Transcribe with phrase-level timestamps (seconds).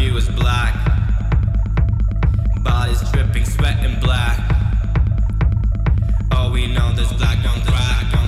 [0.00, 0.74] view black.
[2.62, 4.38] Bodies dripping, sweat and black.
[6.32, 8.19] All we know is black black.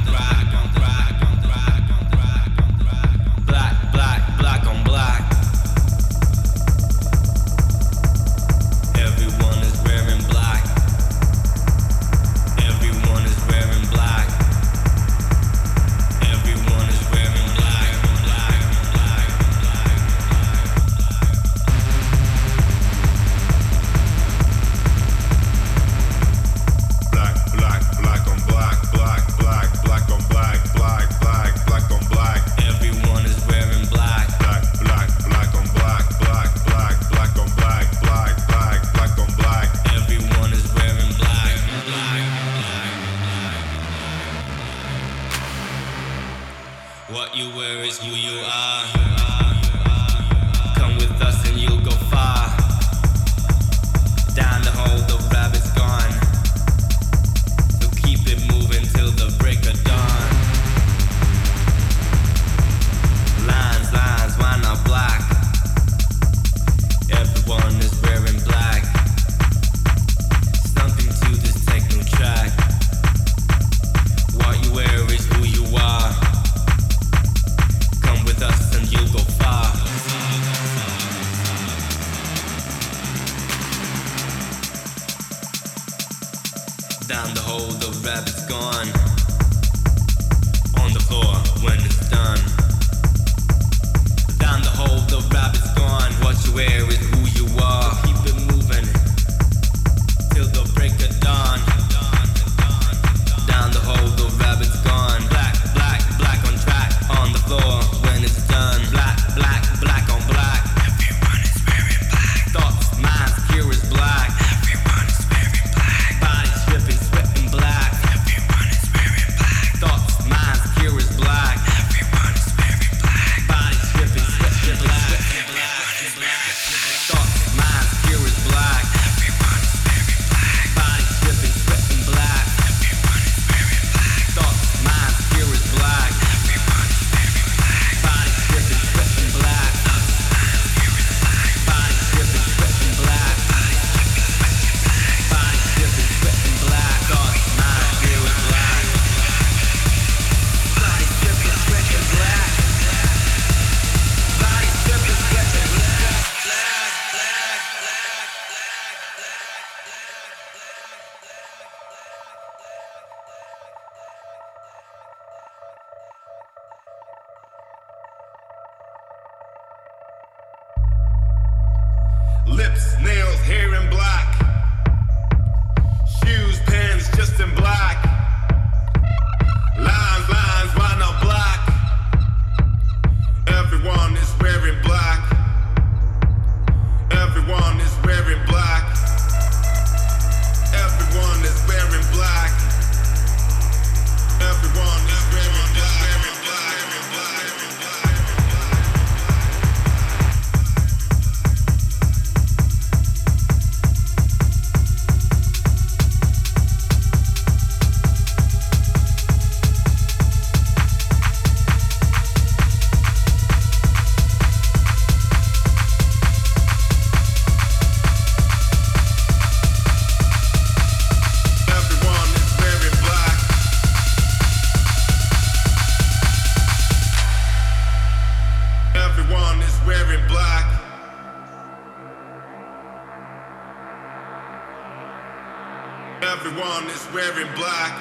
[237.22, 237.92] every block.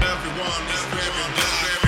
[0.00, 1.83] Everyone, everyone, everyone.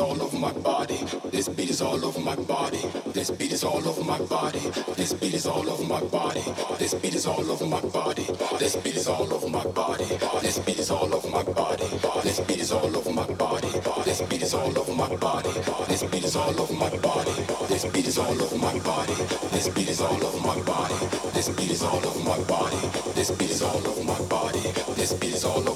[0.00, 0.98] All over my body.
[1.30, 2.80] This beat is all over my body.
[3.12, 4.58] This beat is all over my body.
[4.96, 6.42] This beat is all over my body.
[6.78, 8.24] This beat is all over my body.
[8.58, 10.04] This beat is all over my body.
[10.42, 11.86] This beat is all over my body.
[12.24, 13.68] This beat is all over my body.
[14.04, 15.50] This beat is all over my body.
[15.88, 17.42] This beat is all over my body.
[17.68, 19.14] This beat is all over my body.
[19.50, 20.94] This beat is all over my body.
[21.34, 22.76] This beat is all over my body.
[23.14, 24.60] This beat is all over my body.
[24.96, 25.69] This beat is all over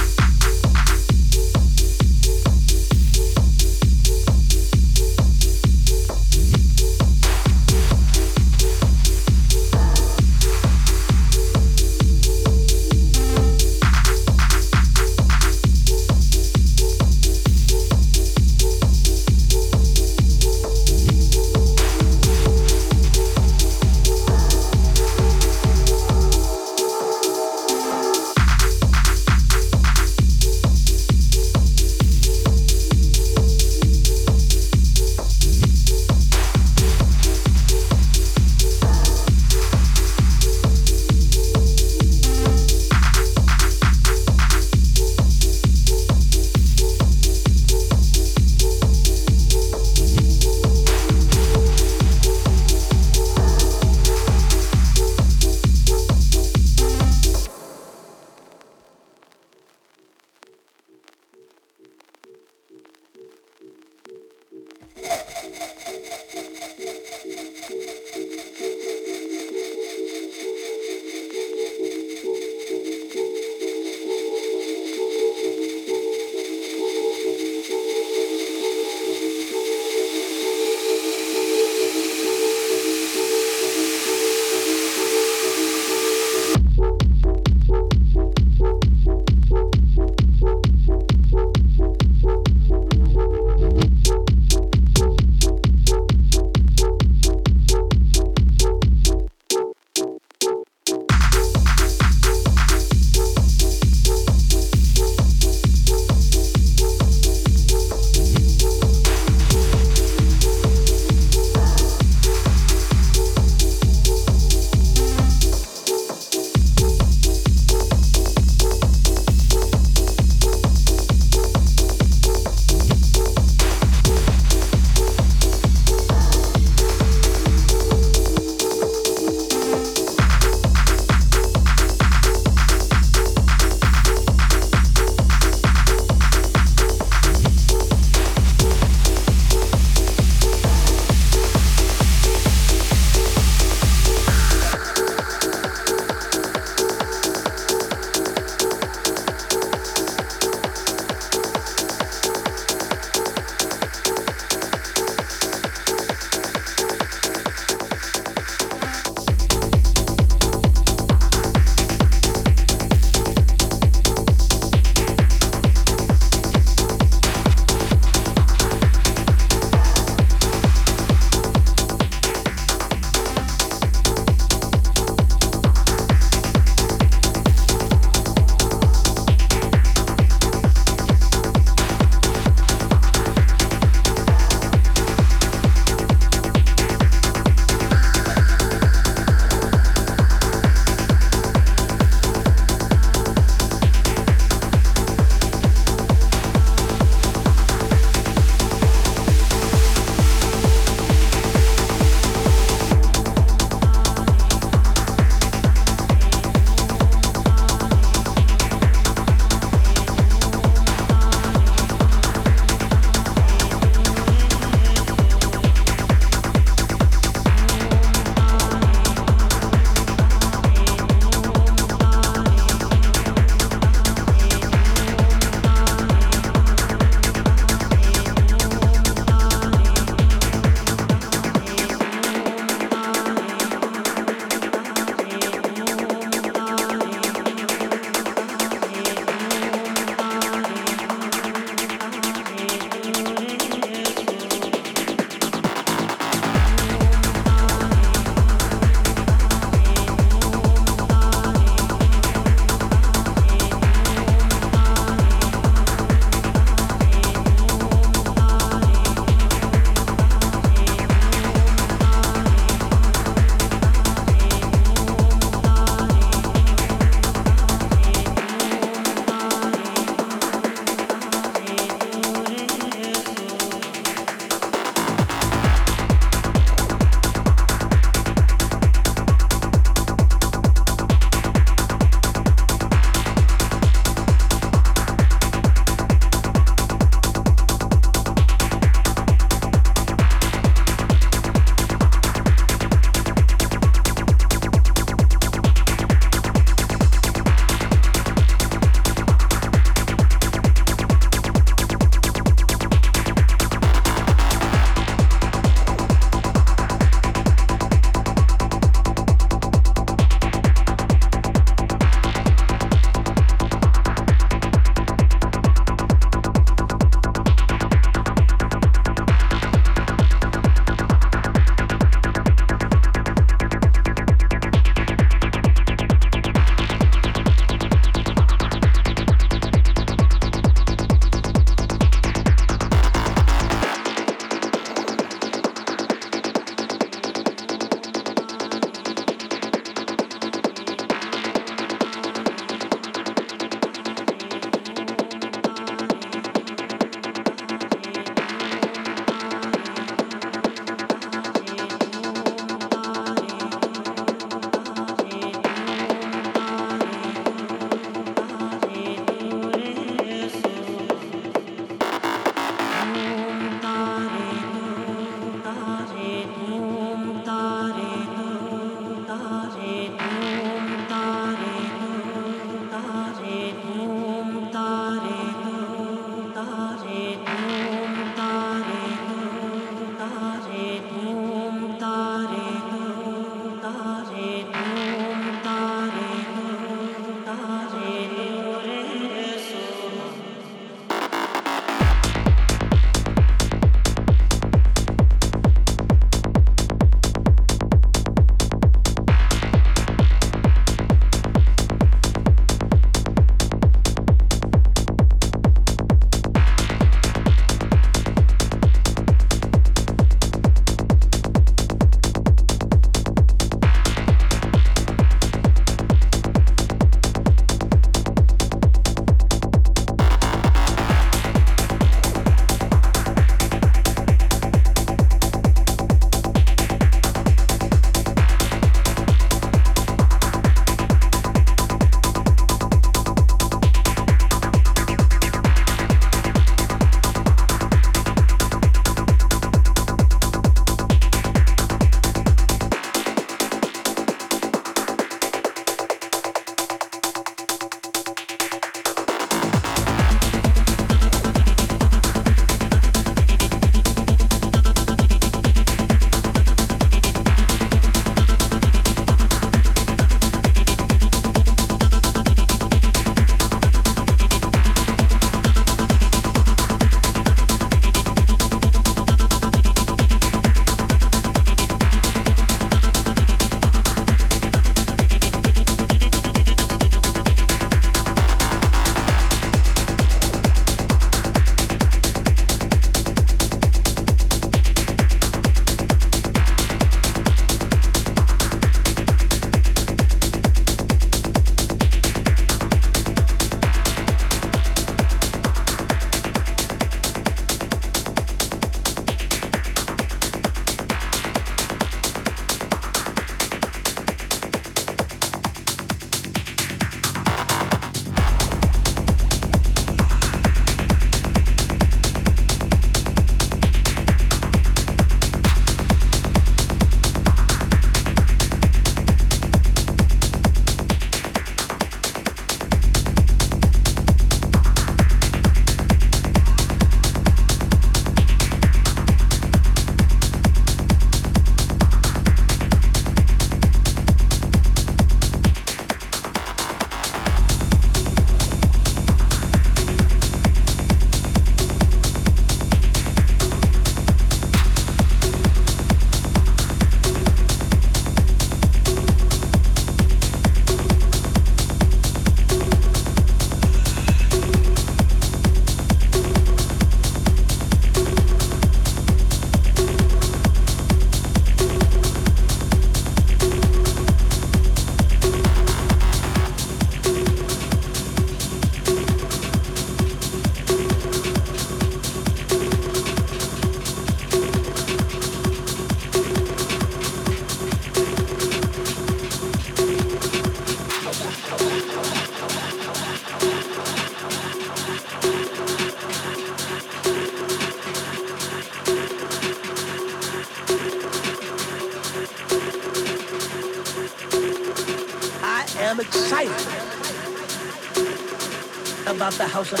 [599.78, 600.00] house house.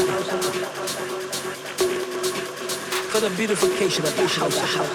[3.10, 4.58] For the beautification of the house.
[4.78, 4.87] All